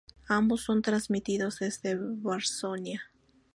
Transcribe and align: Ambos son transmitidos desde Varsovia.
Ambos 0.27 0.61
son 0.61 0.81
transmitidos 0.81 1.59
desde 1.59 1.93
Varsovia. 1.95 3.03